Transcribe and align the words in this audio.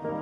Hi, 0.00 0.12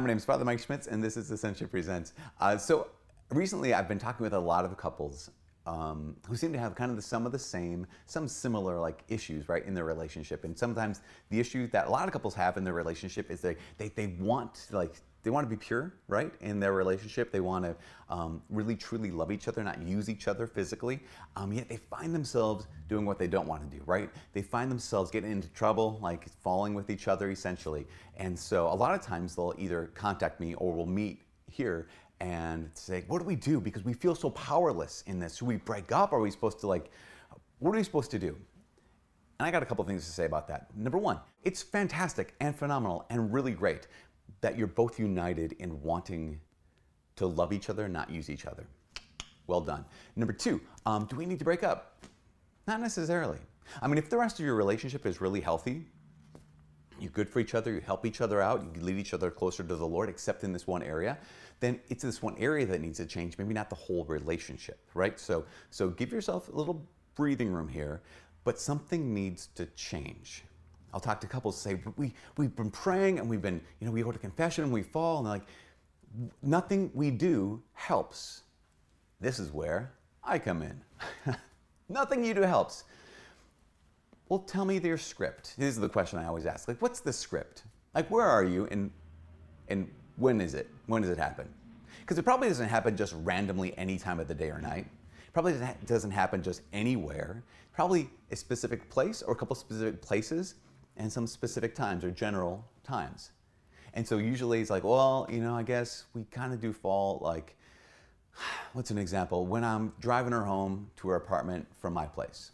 my 0.00 0.08
name 0.08 0.16
is 0.16 0.24
Father 0.24 0.44
Mike 0.44 0.58
Schmitz, 0.58 0.88
and 0.88 1.02
this 1.02 1.16
is 1.16 1.30
Ascension 1.30 1.68
Presents. 1.68 2.12
Uh, 2.40 2.58
so, 2.58 2.88
recently 3.30 3.72
I've 3.72 3.86
been 3.86 4.00
talking 4.00 4.24
with 4.24 4.32
a 4.32 4.38
lot 4.38 4.64
of 4.64 4.76
couples 4.76 5.30
um, 5.64 6.16
who 6.26 6.34
seem 6.34 6.52
to 6.52 6.58
have 6.58 6.74
kind 6.74 6.90
of 6.90 6.96
the, 6.96 7.02
some 7.02 7.24
of 7.24 7.30
the 7.30 7.38
same, 7.38 7.86
some 8.06 8.26
similar 8.26 8.80
like 8.80 9.04
issues, 9.06 9.48
right, 9.48 9.64
in 9.64 9.74
their 9.74 9.84
relationship. 9.84 10.42
And 10.42 10.58
sometimes 10.58 11.02
the 11.30 11.38
issue 11.38 11.68
that 11.68 11.86
a 11.86 11.90
lot 11.90 12.08
of 12.08 12.12
couples 12.12 12.34
have 12.34 12.56
in 12.56 12.64
their 12.64 12.74
relationship 12.74 13.30
is 13.30 13.40
they 13.40 13.54
they, 13.78 13.90
they 13.90 14.08
want 14.18 14.54
to 14.68 14.78
like 14.78 14.96
they 15.26 15.30
want 15.30 15.44
to 15.44 15.50
be 15.50 15.56
pure, 15.56 15.92
right, 16.06 16.32
in 16.40 16.60
their 16.60 16.72
relationship. 16.72 17.32
They 17.32 17.40
want 17.40 17.64
to 17.64 17.74
um, 18.08 18.40
really 18.48 18.76
truly 18.76 19.10
love 19.10 19.32
each 19.32 19.48
other, 19.48 19.64
not 19.64 19.82
use 19.82 20.08
each 20.08 20.28
other 20.28 20.46
physically. 20.46 21.00
Um, 21.34 21.52
yet 21.52 21.68
they 21.68 21.78
find 21.78 22.14
themselves 22.14 22.68
doing 22.88 23.04
what 23.04 23.18
they 23.18 23.26
don't 23.26 23.48
want 23.48 23.68
to 23.68 23.76
do, 23.76 23.82
right? 23.86 24.08
They 24.34 24.42
find 24.42 24.70
themselves 24.70 25.10
getting 25.10 25.32
into 25.32 25.48
trouble, 25.48 25.98
like 26.00 26.28
falling 26.44 26.74
with 26.74 26.90
each 26.90 27.08
other, 27.08 27.28
essentially. 27.28 27.88
And 28.18 28.38
so 28.38 28.68
a 28.68 28.76
lot 28.76 28.94
of 28.94 29.02
times 29.02 29.34
they'll 29.34 29.52
either 29.58 29.90
contact 29.94 30.38
me 30.38 30.54
or 30.54 30.72
we'll 30.72 30.86
meet 30.86 31.22
here 31.50 31.88
and 32.20 32.70
say, 32.74 33.02
what 33.08 33.18
do 33.18 33.24
we 33.24 33.34
do? 33.34 33.60
Because 33.60 33.84
we 33.84 33.94
feel 33.94 34.14
so 34.14 34.30
powerless 34.30 35.02
in 35.08 35.18
this. 35.18 35.38
Should 35.38 35.48
we 35.48 35.56
break 35.56 35.90
up? 35.90 36.12
Are 36.12 36.20
we 36.20 36.30
supposed 36.30 36.60
to 36.60 36.68
like, 36.68 36.92
what 37.58 37.72
are 37.72 37.78
we 37.78 37.82
supposed 37.82 38.12
to 38.12 38.20
do? 38.20 38.36
And 39.38 39.46
I 39.46 39.50
got 39.50 39.62
a 39.62 39.66
couple 39.66 39.84
things 39.84 40.04
to 40.06 40.10
say 40.10 40.24
about 40.24 40.48
that. 40.48 40.74
Number 40.74 40.98
one, 40.98 41.20
it's 41.42 41.62
fantastic 41.62 42.34
and 42.40 42.56
phenomenal 42.56 43.04
and 43.10 43.32
really 43.32 43.52
great 43.52 43.86
that 44.40 44.56
you're 44.56 44.66
both 44.66 44.98
united 44.98 45.52
in 45.52 45.80
wanting 45.82 46.40
to 47.16 47.26
love 47.26 47.52
each 47.52 47.70
other, 47.70 47.88
not 47.88 48.10
use 48.10 48.30
each 48.30 48.46
other. 48.46 48.66
Well 49.46 49.60
done. 49.60 49.84
Number 50.16 50.32
two, 50.32 50.60
um, 50.84 51.06
do 51.06 51.16
we 51.16 51.26
need 51.26 51.38
to 51.38 51.44
break 51.44 51.62
up? 51.62 52.04
Not 52.66 52.80
necessarily. 52.80 53.38
I 53.80 53.88
mean, 53.88 53.98
if 53.98 54.10
the 54.10 54.18
rest 54.18 54.38
of 54.38 54.44
your 54.44 54.54
relationship 54.54 55.06
is 55.06 55.20
really 55.20 55.40
healthy, 55.40 55.84
you're 56.98 57.10
good 57.10 57.28
for 57.28 57.40
each 57.40 57.54
other, 57.54 57.72
you 57.72 57.80
help 57.80 58.06
each 58.06 58.20
other 58.20 58.40
out, 58.40 58.64
you 58.74 58.80
lead 58.82 58.96
each 58.96 59.14
other 59.14 59.30
closer 59.30 59.62
to 59.62 59.76
the 59.76 59.86
Lord, 59.86 60.08
except 60.08 60.44
in 60.44 60.52
this 60.52 60.66
one 60.66 60.82
area, 60.82 61.18
then 61.60 61.80
it's 61.88 62.02
this 62.02 62.22
one 62.22 62.36
area 62.38 62.66
that 62.66 62.80
needs 62.80 62.98
to 62.98 63.06
change, 63.06 63.38
maybe 63.38 63.54
not 63.54 63.70
the 63.70 63.76
whole 63.76 64.04
relationship, 64.04 64.78
right? 64.94 65.18
So, 65.18 65.44
so 65.70 65.88
give 65.88 66.12
yourself 66.12 66.48
a 66.48 66.52
little 66.52 66.86
breathing 67.14 67.50
room 67.50 67.68
here, 67.68 68.02
but 68.44 68.58
something 68.58 69.12
needs 69.12 69.48
to 69.56 69.66
change. 69.66 70.44
I'll 70.92 71.00
talk 71.00 71.20
to 71.20 71.26
couples 71.26 71.60
say, 71.60 71.80
we, 71.96 72.12
we've 72.36 72.54
been 72.56 72.70
praying 72.70 73.18
and 73.18 73.28
we've 73.28 73.42
been, 73.42 73.60
you 73.80 73.86
know, 73.86 73.92
we 73.92 74.02
go 74.02 74.12
to 74.12 74.18
confession 74.18 74.64
and 74.64 74.72
we 74.72 74.82
fall 74.82 75.18
and 75.18 75.28
like, 75.28 75.42
nothing 76.42 76.90
we 76.94 77.10
do 77.10 77.62
helps. 77.74 78.42
This 79.20 79.38
is 79.38 79.52
where 79.52 79.92
I 80.24 80.38
come 80.38 80.62
in. 80.62 80.80
nothing 81.88 82.24
you 82.24 82.34
do 82.34 82.42
helps. 82.42 82.84
Well, 84.28 84.40
tell 84.40 84.64
me 84.64 84.78
your 84.78 84.98
script. 84.98 85.54
This 85.56 85.68
is 85.68 85.80
the 85.80 85.88
question 85.88 86.18
I 86.18 86.26
always 86.26 86.46
ask. 86.46 86.66
Like, 86.66 86.82
what's 86.82 87.00
the 87.00 87.12
script? 87.12 87.62
Like, 87.94 88.10
where 88.10 88.26
are 88.26 88.44
you 88.44 88.66
and, 88.70 88.90
and 89.68 89.88
when 90.16 90.40
is 90.40 90.54
it? 90.54 90.68
When 90.86 91.02
does 91.02 91.10
it 91.10 91.18
happen? 91.18 91.48
Because 92.00 92.18
it 92.18 92.24
probably 92.24 92.48
doesn't 92.48 92.68
happen 92.68 92.96
just 92.96 93.14
randomly 93.22 93.76
any 93.78 93.98
time 93.98 94.20
of 94.20 94.28
the 94.28 94.34
day 94.34 94.50
or 94.50 94.60
night. 94.60 94.86
Probably 95.32 95.54
doesn't 95.86 96.10
happen 96.10 96.42
just 96.42 96.62
anywhere. 96.72 97.42
Probably 97.72 98.08
a 98.30 98.36
specific 98.36 98.88
place 98.88 99.22
or 99.22 99.34
a 99.34 99.36
couple 99.36 99.54
specific 99.54 100.00
places 100.00 100.54
and 100.96 101.12
some 101.12 101.26
specific 101.26 101.74
times 101.74 102.04
or 102.04 102.10
general 102.10 102.64
times. 102.84 103.32
And 103.94 104.06
so 104.06 104.18
usually 104.18 104.60
it's 104.60 104.70
like, 104.70 104.84
well, 104.84 105.26
you 105.30 105.40
know, 105.40 105.54
I 105.54 105.62
guess 105.62 106.04
we 106.14 106.24
kind 106.24 106.52
of 106.52 106.60
do 106.60 106.72
fall 106.72 107.18
like, 107.22 107.56
what's 108.72 108.90
an 108.90 108.98
example? 108.98 109.46
When 109.46 109.64
I'm 109.64 109.92
driving 110.00 110.32
her 110.32 110.44
home 110.44 110.90
to 110.96 111.08
her 111.08 111.16
apartment 111.16 111.66
from 111.78 111.94
my 111.94 112.06
place. 112.06 112.52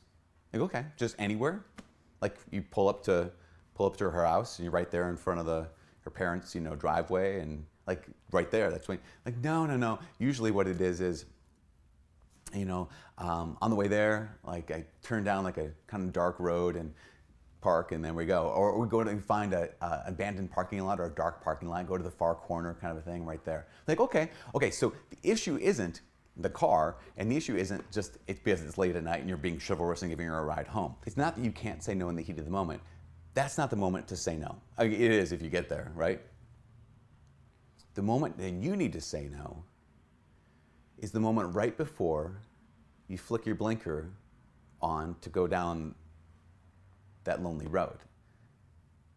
Like, 0.53 0.63
okay, 0.63 0.85
just 0.97 1.17
anywhere. 1.19 1.65
Like 2.21 2.37
you 2.51 2.63
pull 2.63 2.89
up 2.89 3.03
to 3.05 3.31
pull 3.75 3.87
up 3.87 3.97
to 3.97 4.11
her 4.11 4.25
house 4.25 4.59
and 4.59 4.65
you're 4.65 4.73
right 4.73 4.91
there 4.91 5.09
in 5.09 5.17
front 5.17 5.41
of 5.41 5.47
the 5.47 5.67
her 6.03 6.11
parents, 6.11 6.55
you 6.55 6.61
know, 6.61 6.77
driveway 6.77 7.41
and 7.41 7.65
like 7.87 8.07
right 8.31 8.51
there. 8.51 8.71
That's 8.71 8.87
when 8.87 8.99
like 9.27 9.37
no, 9.39 9.67
no, 9.67 9.77
no. 9.77 9.99
Usually 10.19 10.51
what 10.51 10.69
it 10.69 10.81
is 10.81 11.01
is 11.01 11.25
you 12.55 12.67
know, 12.67 12.89
um, 13.19 13.57
on 13.63 13.71
the 13.71 13.77
way 13.77 13.89
there, 13.89 14.37
like 14.45 14.71
I 14.71 14.85
turn 15.03 15.25
down 15.25 15.45
like 15.45 15.57
a 15.57 15.71
kind 15.87 16.05
of 16.05 16.13
dark 16.13 16.39
road 16.39 16.77
and 16.77 16.93
park 17.63 17.93
and 17.93 18.05
then 18.05 18.15
we 18.15 18.27
go. 18.27 18.49
Or 18.49 18.79
we 18.79 18.87
go 18.89 19.03
to 19.03 19.17
find 19.21 19.55
a, 19.55 19.71
uh, 19.81 20.03
abandoned 20.07 20.51
parking 20.51 20.85
lot 20.85 21.01
or 21.01 21.07
a 21.07 21.15
dark 21.15 21.43
parking 21.43 21.69
lot, 21.69 21.87
go 21.87 21.97
to 21.97 22.05
the 22.05 22.11
far 22.11 22.35
corner 22.35 22.77
kind 22.81 22.91
of 22.91 22.99
a 22.99 23.11
thing 23.11 23.25
right 23.25 23.43
there. 23.45 23.67
Like, 23.89 24.01
okay, 24.01 24.31
okay, 24.55 24.71
so 24.71 24.93
the 25.11 25.19
issue 25.23 25.57
isn't 25.57 26.03
the 26.37 26.51
car, 26.51 26.97
and 27.17 27.31
the 27.31 27.37
issue 27.37 27.57
isn't 27.57 27.91
just 27.91 28.19
it's 28.27 28.41
because 28.41 28.63
it's 28.63 28.79
late 28.79 28.97
at 28.97 29.05
night 29.05 29.21
and 29.21 29.29
you're 29.29 29.39
being 29.39 29.61
chivalrous 29.61 30.03
and 30.03 30.11
giving 30.11 30.27
her 30.27 30.39
a 30.39 30.45
ride 30.45 30.67
home. 30.67 30.95
It's 31.07 31.17
not 31.17 31.37
that 31.37 31.45
you 31.45 31.53
can't 31.53 31.83
say 31.83 31.95
no 31.95 32.09
in 32.09 32.17
the 32.17 32.23
heat 32.23 32.39
of 32.39 32.45
the 32.45 32.51
moment. 32.51 32.81
That's 33.35 33.57
not 33.57 33.71
the 33.71 33.77
moment 33.77 34.09
to 34.09 34.17
say 34.17 34.37
no. 34.37 34.57
I 34.77 34.85
mean, 34.85 35.01
it 35.01 35.11
is 35.11 35.33
if 35.33 35.43
you 35.43 35.49
get 35.49 35.69
there, 35.69 35.93
right? 35.95 36.21
The 37.95 38.03
moment 38.03 38.39
that 38.39 38.51
you 38.51 38.77
need 38.77 38.93
to 38.95 39.01
say 39.01 39.29
no 39.31 39.65
is 40.99 41.13
the 41.13 41.21
moment 41.21 41.55
right 41.55 41.77
before 41.77 42.39
you 43.09 43.19
flick 43.19 43.45
your 43.45 43.55
blinker 43.55 44.11
on 44.81 45.17
to 45.21 45.29
go 45.29 45.47
down 45.47 45.95
that 47.25 47.43
lonely 47.43 47.67
road. 47.67 47.99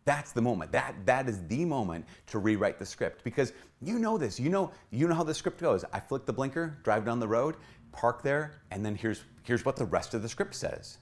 That's 0.05 0.31
the 0.31 0.41
moment. 0.41 0.71
That 0.71 0.95
that 1.05 1.27
is 1.27 1.45
the 1.47 1.65
moment 1.65 2.05
to 2.27 2.37
rewrite 2.37 2.77
the 2.77 2.85
script 2.85 3.23
because 3.23 3.53
you 3.81 3.97
know 3.97 4.17
this. 4.17 4.39
You 4.39 4.49
know 4.49 4.71
you 4.91 5.07
know 5.07 5.15
how 5.15 5.23
the 5.23 5.33
script 5.33 5.59
goes. 5.59 5.83
I 5.91 5.99
flick 5.99 6.25
the 6.25 6.33
blinker, 6.33 6.77
drive 6.83 7.05
down 7.05 7.19
the 7.19 7.27
road, 7.27 7.55
park 7.91 8.21
there, 8.21 8.61
and 8.69 8.85
then 8.85 8.95
here's 8.95 9.23
here's 9.43 9.65
what 9.65 9.75
the 9.75 9.85
rest 9.85 10.13
of 10.13 10.21
the 10.21 10.29
script 10.29 10.53
says. 10.53 10.99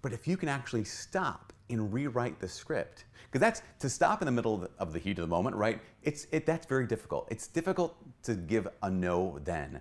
But 0.00 0.12
if 0.12 0.28
you 0.28 0.36
can 0.36 0.48
actually 0.48 0.84
stop 0.84 1.52
and 1.70 1.92
rewrite 1.92 2.38
the 2.38 2.48
script, 2.48 3.04
because 3.24 3.40
that's 3.40 3.62
to 3.80 3.90
stop 3.90 4.22
in 4.22 4.26
the 4.26 4.32
middle 4.32 4.54
of 4.54 4.60
the, 4.60 4.70
of 4.78 4.92
the 4.92 4.98
heat 5.00 5.18
of 5.18 5.22
the 5.22 5.26
moment, 5.26 5.56
right? 5.56 5.80
It's 6.04 6.28
it, 6.30 6.46
that's 6.46 6.66
very 6.66 6.86
difficult. 6.86 7.26
It's 7.32 7.48
difficult 7.48 7.96
to 8.22 8.34
give 8.34 8.68
a 8.80 8.90
no 8.90 9.40
then, 9.42 9.80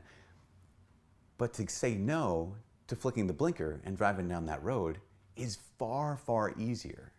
but 1.38 1.54
to 1.54 1.70
say 1.70 1.94
no 1.94 2.56
to 2.88 2.96
flicking 2.96 3.28
the 3.28 3.34
blinker 3.34 3.80
and 3.86 3.96
driving 3.96 4.28
down 4.28 4.48
that 4.48 4.64
road 4.64 4.98
is 5.38 5.58
far, 5.78 6.18
far 6.18 6.54
easier. 6.58 7.12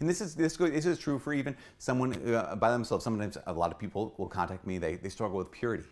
And 0.00 0.08
this 0.08 0.20
is, 0.20 0.34
this, 0.34 0.56
this 0.56 0.86
is 0.86 0.98
true 0.98 1.18
for 1.18 1.32
even 1.32 1.56
someone 1.78 2.14
uh, 2.34 2.56
by 2.56 2.70
themselves. 2.70 3.04
Sometimes 3.04 3.38
a 3.46 3.52
lot 3.52 3.70
of 3.70 3.78
people 3.78 4.14
will 4.18 4.28
contact 4.28 4.66
me, 4.66 4.78
they, 4.78 4.96
they 4.96 5.08
struggle 5.08 5.38
with 5.38 5.50
purity. 5.50 5.84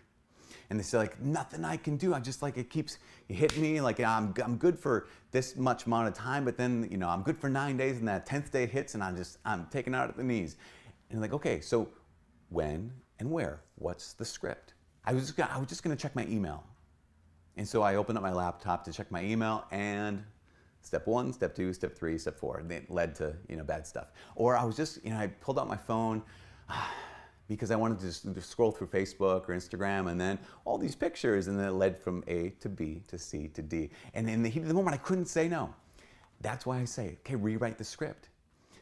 And 0.69 0.79
they 0.79 0.83
say 0.83 0.97
like, 0.97 1.21
nothing 1.21 1.63
I 1.63 1.77
can 1.77 1.97
do. 1.97 2.13
I 2.13 2.19
just 2.19 2.41
like, 2.41 2.57
it 2.57 2.69
keeps 2.69 2.97
hitting 3.27 3.61
me. 3.61 3.81
Like 3.81 3.99
I'm, 3.99 4.33
I'm 4.43 4.57
good 4.57 4.77
for 4.77 5.07
this 5.31 5.55
much 5.55 5.85
amount 5.85 6.07
of 6.07 6.13
time, 6.13 6.45
but 6.45 6.57
then, 6.57 6.87
you 6.89 6.97
know, 6.97 7.09
I'm 7.09 7.21
good 7.21 7.37
for 7.37 7.49
nine 7.49 7.77
days 7.77 7.97
and 7.97 8.07
that 8.07 8.25
10th 8.25 8.51
day 8.51 8.65
hits 8.65 8.93
and 8.93 9.03
I'm 9.03 9.15
just, 9.15 9.37
I'm 9.45 9.67
taken 9.67 9.93
out 9.93 10.09
at 10.09 10.17
the 10.17 10.23
knees. 10.23 10.57
And 11.09 11.21
like, 11.21 11.33
okay, 11.33 11.59
so 11.59 11.89
when 12.49 12.91
and 13.19 13.29
where? 13.29 13.61
What's 13.75 14.13
the 14.13 14.25
script? 14.25 14.73
I 15.05 15.13
was, 15.13 15.31
just, 15.31 15.39
I 15.39 15.57
was 15.59 15.67
just 15.67 15.83
gonna 15.83 15.95
check 15.95 16.15
my 16.15 16.25
email. 16.27 16.63
And 17.55 17.67
so 17.67 17.83
I 17.83 17.95
opened 17.95 18.17
up 18.17 18.23
my 18.23 18.31
laptop 18.33 18.83
to 18.85 18.91
check 18.91 19.11
my 19.11 19.23
email 19.23 19.65
and 19.71 20.23
step 20.93 21.07
one, 21.07 21.33
step 21.33 21.55
two, 21.55 21.73
step 21.73 21.97
three, 21.97 22.19
step 22.19 22.37
four. 22.37 22.59
And 22.59 22.71
it 22.71 22.91
led 22.91 23.15
to 23.15 23.33
you 23.49 23.55
know 23.55 23.63
bad 23.63 23.87
stuff. 23.87 24.11
Or 24.35 24.55
I 24.55 24.63
was 24.63 24.77
just 24.77 25.03
you 25.03 25.09
know 25.09 25.17
I 25.17 25.25
pulled 25.25 25.57
out 25.57 25.67
my 25.67 25.75
phone 25.75 26.21
because 27.47 27.71
I 27.71 27.75
wanted 27.75 27.99
to 28.01 28.05
just 28.05 28.51
scroll 28.51 28.71
through 28.71 28.87
Facebook 28.87 29.49
or 29.49 29.55
Instagram, 29.55 30.11
and 30.11 30.21
then 30.21 30.37
all 30.65 30.77
these 30.77 30.93
pictures, 30.93 31.47
and 31.47 31.57
then 31.57 31.67
it 31.67 31.71
led 31.71 31.97
from 31.97 32.23
A 32.27 32.49
to 32.59 32.69
B 32.69 33.01
to 33.07 33.17
C 33.17 33.47
to 33.47 33.63
D. 33.63 33.89
And 34.13 34.29
in 34.29 34.43
the 34.43 34.49
heat 34.49 34.61
of 34.61 34.67
the 34.67 34.73
moment, 34.75 34.93
I 34.93 34.97
couldn't 34.97 35.25
say 35.25 35.47
no. 35.47 35.73
That's 36.41 36.63
why 36.63 36.79
I 36.79 36.85
say, 36.85 37.17
okay, 37.21 37.35
rewrite 37.35 37.79
the 37.79 37.83
script. 37.83 38.29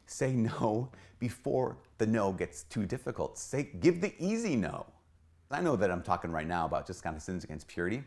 Say 0.06 0.34
no 0.34 0.90
before 1.20 1.78
the 1.98 2.08
no 2.08 2.34
gets 2.34 2.64
too 2.64 2.86
difficult. 2.86 3.38
Say, 3.38 3.70
give 3.80 4.02
the 4.02 4.14
easy 4.20 4.58
no. 4.58 4.86
I 5.50 5.62
know 5.62 5.78
that 5.78 5.90
I'm 5.90 6.02
talking 6.02 6.32
right 6.32 6.48
now 6.48 6.66
about 6.66 6.88
just 6.88 7.04
kind 7.04 7.16
of 7.16 7.22
sins 7.22 7.46
against 7.46 7.68
purity, 7.68 8.04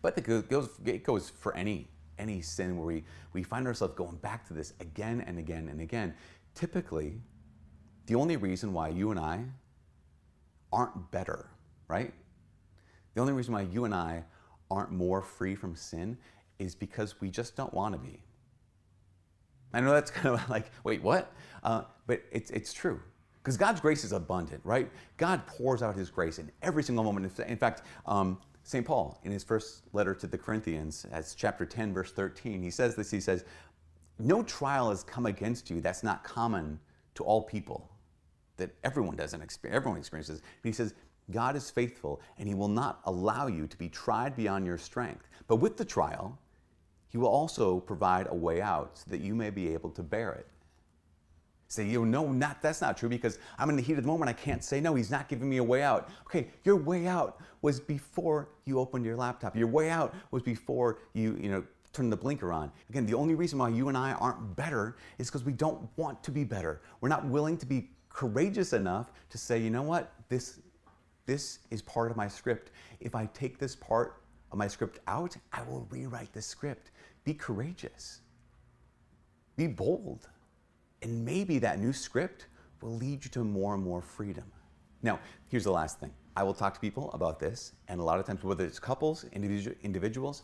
but 0.00 0.16
it 0.16 0.48
goes, 0.48 0.68
it 0.84 1.02
goes 1.02 1.30
for 1.30 1.56
any 1.56 1.88
any 2.18 2.40
sin 2.40 2.76
where 2.76 2.86
we, 2.86 3.04
we 3.32 3.42
find 3.42 3.66
ourselves 3.66 3.94
going 3.94 4.16
back 4.16 4.46
to 4.48 4.54
this 4.54 4.74
again 4.80 5.22
and 5.26 5.38
again 5.38 5.68
and 5.68 5.80
again, 5.80 6.14
typically, 6.54 7.20
the 8.06 8.14
only 8.14 8.36
reason 8.36 8.72
why 8.72 8.88
you 8.88 9.10
and 9.10 9.18
I 9.18 9.44
aren't 10.72 11.10
better, 11.10 11.48
right? 11.88 12.12
The 13.14 13.20
only 13.20 13.32
reason 13.32 13.54
why 13.54 13.62
you 13.62 13.84
and 13.84 13.94
I 13.94 14.24
aren't 14.70 14.90
more 14.90 15.22
free 15.22 15.54
from 15.54 15.76
sin 15.76 16.16
is 16.58 16.74
because 16.74 17.20
we 17.20 17.30
just 17.30 17.56
don't 17.56 17.72
want 17.74 17.94
to 17.94 17.98
be. 17.98 18.20
I 19.72 19.80
know 19.80 19.92
that's 19.92 20.10
kind 20.12 20.34
of 20.34 20.48
like, 20.50 20.70
wait, 20.84 21.02
what? 21.02 21.32
Uh, 21.62 21.82
but 22.06 22.22
it's, 22.30 22.50
it's 22.50 22.72
true. 22.72 23.00
Because 23.42 23.56
God's 23.56 23.80
grace 23.80 24.04
is 24.04 24.12
abundant, 24.12 24.60
right? 24.64 24.88
God 25.16 25.46
pours 25.46 25.82
out 25.82 25.96
His 25.96 26.10
grace 26.10 26.38
in 26.38 26.50
every 26.62 26.82
single 26.82 27.04
moment. 27.04 27.38
In 27.40 27.56
fact, 27.56 27.82
um, 28.06 28.38
St. 28.64 28.86
Paul, 28.86 29.18
in 29.24 29.32
his 29.32 29.42
first 29.42 29.82
letter 29.92 30.14
to 30.14 30.26
the 30.26 30.38
Corinthians, 30.38 31.06
as 31.10 31.34
chapter 31.34 31.66
10, 31.66 31.92
verse 31.92 32.12
13, 32.12 32.62
he 32.62 32.70
says 32.70 32.94
this 32.94 33.10
He 33.10 33.20
says, 33.20 33.44
No 34.18 34.42
trial 34.42 34.90
has 34.90 35.02
come 35.02 35.26
against 35.26 35.70
you 35.70 35.80
that's 35.80 36.02
not 36.02 36.24
common 36.24 36.78
to 37.14 37.24
all 37.24 37.42
people, 37.42 37.90
that 38.56 38.70
everyone 38.84 39.16
doesn't 39.16 39.42
experience, 39.42 39.76
everyone 39.76 39.98
experiences. 39.98 40.42
He 40.62 40.72
says, 40.72 40.94
God 41.30 41.56
is 41.56 41.70
faithful, 41.70 42.20
and 42.38 42.48
he 42.48 42.54
will 42.54 42.68
not 42.68 43.00
allow 43.04 43.46
you 43.46 43.66
to 43.66 43.76
be 43.76 43.88
tried 43.88 44.36
beyond 44.36 44.66
your 44.66 44.78
strength. 44.78 45.28
But 45.46 45.56
with 45.56 45.76
the 45.76 45.84
trial, 45.84 46.38
He 47.08 47.18
will 47.18 47.28
also 47.28 47.80
provide 47.80 48.26
a 48.30 48.34
way 48.34 48.60
out 48.60 48.98
so 48.98 49.04
that 49.10 49.20
you 49.20 49.34
may 49.34 49.50
be 49.50 49.72
able 49.72 49.90
to 49.90 50.02
bear 50.02 50.32
it. 50.32 50.46
Say, 51.72 51.88
you 51.88 52.04
know, 52.04 52.24
no, 52.24 52.32
not 52.32 52.60
that's 52.60 52.82
not 52.82 52.98
true 52.98 53.08
because 53.08 53.38
I'm 53.58 53.70
in 53.70 53.76
the 53.76 53.82
heat 53.82 53.96
of 53.96 54.02
the 54.02 54.06
moment. 54.06 54.28
I 54.28 54.34
can't 54.34 54.62
say 54.62 54.78
no. 54.78 54.94
He's 54.94 55.10
not 55.10 55.26
giving 55.26 55.48
me 55.48 55.56
a 55.56 55.64
way 55.64 55.82
out. 55.82 56.10
Okay, 56.26 56.48
your 56.64 56.76
way 56.76 57.06
out 57.06 57.40
was 57.62 57.80
before 57.80 58.50
you 58.66 58.78
opened 58.78 59.06
your 59.06 59.16
laptop. 59.16 59.56
Your 59.56 59.68
way 59.68 59.88
out 59.88 60.14
was 60.32 60.42
before 60.42 60.98
you, 61.14 61.34
you 61.40 61.50
know, 61.50 61.64
turned 61.94 62.12
the 62.12 62.16
blinker 62.16 62.52
on. 62.52 62.70
Again, 62.90 63.06
the 63.06 63.14
only 63.14 63.34
reason 63.34 63.58
why 63.58 63.70
you 63.70 63.88
and 63.88 63.96
I 63.96 64.12
aren't 64.12 64.54
better 64.54 64.96
is 65.16 65.28
because 65.28 65.44
we 65.44 65.54
don't 65.54 65.88
want 65.96 66.22
to 66.24 66.30
be 66.30 66.44
better. 66.44 66.82
We're 67.00 67.08
not 67.08 67.24
willing 67.24 67.56
to 67.56 67.64
be 67.64 67.88
courageous 68.10 68.74
enough 68.74 69.10
to 69.30 69.38
say, 69.38 69.58
you 69.58 69.70
know 69.70 69.80
what, 69.82 70.12
this, 70.28 70.60
this 71.24 71.60
is 71.70 71.80
part 71.80 72.10
of 72.10 72.18
my 72.18 72.28
script. 72.28 72.70
If 73.00 73.14
I 73.14 73.30
take 73.32 73.58
this 73.58 73.74
part 73.74 74.20
of 74.50 74.58
my 74.58 74.68
script 74.68 74.98
out, 75.06 75.34
I 75.54 75.62
will 75.62 75.86
rewrite 75.88 76.34
the 76.34 76.42
script. 76.42 76.90
Be 77.24 77.32
courageous. 77.32 78.20
Be 79.56 79.68
bold. 79.68 80.28
And 81.02 81.24
maybe 81.24 81.58
that 81.58 81.80
new 81.80 81.92
script 81.92 82.46
will 82.80 82.96
lead 82.96 83.24
you 83.24 83.30
to 83.32 83.44
more 83.44 83.74
and 83.74 83.82
more 83.82 84.00
freedom. 84.00 84.44
Now, 85.02 85.18
here's 85.48 85.64
the 85.64 85.72
last 85.72 85.98
thing. 85.98 86.12
I 86.36 86.44
will 86.44 86.54
talk 86.54 86.74
to 86.74 86.80
people 86.80 87.10
about 87.12 87.38
this, 87.38 87.72
and 87.88 88.00
a 88.00 88.04
lot 88.04 88.18
of 88.18 88.26
times, 88.26 88.42
whether 88.42 88.64
it's 88.64 88.78
couples, 88.78 89.24
individuals, 89.32 90.42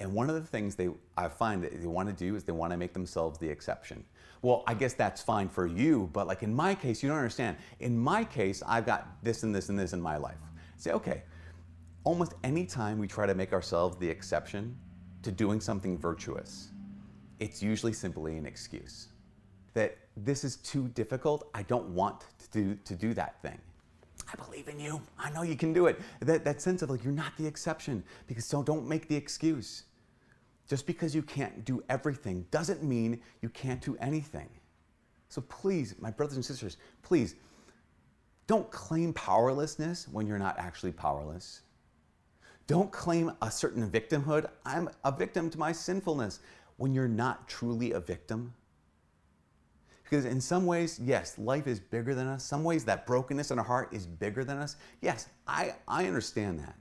and 0.00 0.12
one 0.14 0.28
of 0.30 0.34
the 0.34 0.42
things 0.42 0.74
they 0.74 0.88
I 1.16 1.28
find 1.28 1.62
that 1.62 1.78
they 1.78 1.86
want 1.86 2.08
to 2.08 2.14
do 2.14 2.34
is 2.34 2.42
they 2.42 2.52
want 2.52 2.72
to 2.72 2.78
make 2.78 2.94
themselves 2.94 3.38
the 3.38 3.48
exception. 3.48 4.02
Well, 4.42 4.64
I 4.66 4.72
guess 4.72 4.94
that's 4.94 5.20
fine 5.20 5.48
for 5.48 5.66
you, 5.66 6.08
but 6.14 6.26
like 6.26 6.42
in 6.42 6.54
my 6.54 6.74
case, 6.74 7.02
you 7.02 7.10
don't 7.10 7.18
understand. 7.18 7.58
In 7.80 7.96
my 7.96 8.24
case, 8.24 8.62
I've 8.66 8.86
got 8.86 9.22
this 9.22 9.42
and 9.42 9.54
this 9.54 9.68
and 9.68 9.78
this 9.78 9.92
in 9.92 10.00
my 10.00 10.16
life. 10.16 10.38
Say, 10.78 10.92
okay, 10.92 11.22
almost 12.04 12.32
any 12.42 12.64
time 12.64 12.98
we 12.98 13.06
try 13.06 13.26
to 13.26 13.34
make 13.34 13.52
ourselves 13.52 13.98
the 13.98 14.08
exception 14.08 14.74
to 15.22 15.30
doing 15.30 15.60
something 15.60 15.98
virtuous, 15.98 16.70
it's 17.38 17.62
usually 17.62 17.92
simply 17.92 18.38
an 18.38 18.46
excuse 18.46 19.08
that 19.74 19.98
this 20.16 20.44
is 20.44 20.56
too 20.56 20.88
difficult. 20.88 21.48
I 21.54 21.62
don't 21.62 21.88
want 21.90 22.20
to 22.20 22.50
do, 22.50 22.78
to 22.84 22.94
do 22.94 23.14
that 23.14 23.40
thing. 23.42 23.58
I 24.32 24.36
believe 24.44 24.68
in 24.68 24.78
you. 24.78 25.00
I 25.18 25.30
know 25.30 25.42
you 25.42 25.56
can 25.56 25.72
do 25.72 25.86
it. 25.86 26.00
That, 26.20 26.44
that 26.44 26.60
sense 26.60 26.82
of 26.82 26.90
like 26.90 27.02
you're 27.02 27.12
not 27.12 27.36
the 27.36 27.46
exception 27.46 28.04
because 28.26 28.44
so 28.44 28.62
don't 28.62 28.86
make 28.86 29.08
the 29.08 29.16
excuse. 29.16 29.84
Just 30.68 30.86
because 30.86 31.14
you 31.14 31.22
can't 31.22 31.64
do 31.64 31.82
everything 31.88 32.46
doesn't 32.50 32.82
mean 32.82 33.20
you 33.42 33.48
can't 33.48 33.80
do 33.80 33.96
anything. 34.00 34.48
So 35.28 35.40
please, 35.42 35.94
my 35.98 36.10
brothers 36.10 36.36
and 36.36 36.44
sisters, 36.44 36.76
please 37.02 37.34
don't 38.46 38.70
claim 38.70 39.12
powerlessness 39.12 40.08
when 40.08 40.26
you're 40.26 40.38
not 40.38 40.58
actually 40.58 40.92
powerless. 40.92 41.62
Don't 42.66 42.90
claim 42.92 43.32
a 43.42 43.50
certain 43.50 43.88
victimhood. 43.90 44.48
I'm 44.64 44.88
a 45.04 45.10
victim 45.10 45.50
to 45.50 45.58
my 45.58 45.72
sinfulness 45.72 46.40
when 46.76 46.94
you're 46.94 47.08
not 47.08 47.48
truly 47.48 47.92
a 47.92 48.00
victim. 48.00 48.52
Because 50.10 50.24
in 50.24 50.40
some 50.40 50.66
ways, 50.66 50.98
yes, 51.00 51.38
life 51.38 51.68
is 51.68 51.78
bigger 51.78 52.16
than 52.16 52.26
us. 52.26 52.42
Some 52.42 52.64
ways 52.64 52.84
that 52.86 53.06
brokenness 53.06 53.52
in 53.52 53.60
our 53.60 53.64
heart 53.64 53.90
is 53.92 54.08
bigger 54.08 54.42
than 54.42 54.58
us. 54.58 54.74
Yes, 55.00 55.28
I, 55.46 55.76
I 55.86 56.06
understand 56.06 56.58
that. 56.58 56.74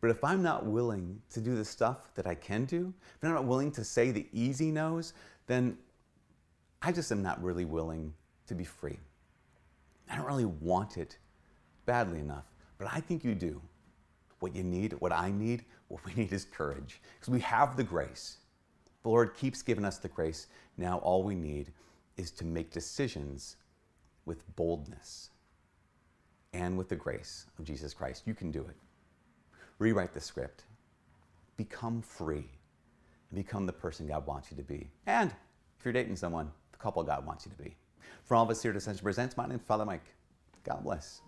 But 0.00 0.10
if 0.10 0.22
I'm 0.22 0.40
not 0.40 0.64
willing 0.64 1.20
to 1.30 1.40
do 1.40 1.56
the 1.56 1.64
stuff 1.64 2.14
that 2.14 2.28
I 2.28 2.36
can 2.36 2.64
do, 2.64 2.94
if 3.16 3.24
I'm 3.24 3.34
not 3.34 3.44
willing 3.44 3.72
to 3.72 3.82
say 3.82 4.12
the 4.12 4.28
easy 4.32 4.70
no's, 4.70 5.14
then 5.48 5.76
I 6.80 6.92
just 6.92 7.10
am 7.10 7.22
not 7.24 7.42
really 7.42 7.64
willing 7.64 8.14
to 8.46 8.54
be 8.54 8.64
free. 8.64 9.00
I 10.08 10.14
don't 10.16 10.26
really 10.26 10.44
want 10.44 10.98
it 10.98 11.18
badly 11.86 12.20
enough, 12.20 12.44
but 12.78 12.86
I 12.92 13.00
think 13.00 13.24
you 13.24 13.34
do. 13.34 13.60
What 14.38 14.54
you 14.54 14.62
need, 14.62 14.92
what 15.00 15.12
I 15.12 15.32
need, 15.32 15.64
what 15.88 16.04
we 16.04 16.14
need 16.22 16.32
is 16.32 16.44
courage. 16.44 17.00
Because 17.18 17.32
we 17.32 17.40
have 17.40 17.76
the 17.76 17.84
grace. 17.84 18.36
The 19.02 19.08
Lord 19.08 19.34
keeps 19.34 19.60
giving 19.60 19.84
us 19.84 19.98
the 19.98 20.08
grace. 20.08 20.46
Now 20.76 20.98
all 20.98 21.24
we 21.24 21.34
need 21.34 21.72
is 22.16 22.30
to 22.32 22.44
make 22.44 22.70
decisions 22.70 23.56
with 24.24 24.44
boldness 24.56 25.30
and 26.52 26.76
with 26.76 26.88
the 26.88 26.96
grace 26.96 27.46
of 27.58 27.64
Jesus 27.64 27.94
Christ. 27.94 28.22
You 28.26 28.34
can 28.34 28.50
do 28.50 28.60
it. 28.60 28.76
Rewrite 29.78 30.12
the 30.12 30.20
script. 30.20 30.64
Become 31.56 32.02
free. 32.02 32.48
Become 33.34 33.66
the 33.66 33.72
person 33.72 34.06
God 34.06 34.26
wants 34.26 34.50
you 34.50 34.56
to 34.56 34.62
be. 34.62 34.90
And 35.06 35.30
if 35.78 35.84
you're 35.84 35.92
dating 35.92 36.16
someone, 36.16 36.50
the 36.72 36.78
couple 36.78 37.02
God 37.02 37.26
wants 37.26 37.46
you 37.46 37.52
to 37.52 37.58
be. 37.58 37.74
For 38.24 38.36
all 38.36 38.44
of 38.44 38.50
us 38.50 38.62
here 38.62 38.70
at 38.70 38.76
Ascension 38.76 39.02
Presents, 39.02 39.36
my 39.36 39.46
name 39.46 39.56
is 39.56 39.62
Father 39.66 39.84
Mike. 39.84 40.04
God 40.64 40.84
bless. 40.84 41.22